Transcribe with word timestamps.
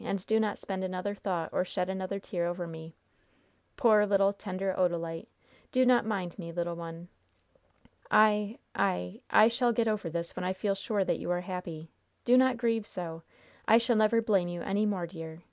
And 0.03 0.25
do 0.25 0.39
not 0.39 0.57
spend 0.57 0.83
another 0.83 1.13
thought 1.13 1.49
or 1.53 1.63
shed 1.63 1.87
another 1.87 2.19
tear 2.19 2.47
over 2.47 2.65
me. 2.65 2.95
Poor, 3.77 4.03
little, 4.03 4.33
tender 4.33 4.73
Odalite! 4.75 5.27
Do 5.71 5.85
not 5.85 6.07
mind 6.07 6.39
me, 6.39 6.51
little 6.51 6.75
one! 6.75 7.07
I 8.09 8.57
I 8.73 9.21
I 9.29 9.47
shall 9.47 9.71
get 9.71 9.87
over 9.87 10.09
this 10.09 10.35
when 10.35 10.43
I 10.43 10.53
feel 10.53 10.73
sure 10.73 11.03
that 11.05 11.19
you 11.19 11.29
are 11.29 11.41
happy. 11.41 11.91
Do 12.25 12.35
not 12.35 12.57
grieve 12.57 12.87
so! 12.87 13.21
I 13.67 13.77
shall 13.77 13.95
never 13.95 14.23
blame 14.23 14.47
you 14.47 14.63
any 14.63 14.87
more, 14.87 15.05
dear! 15.05 15.39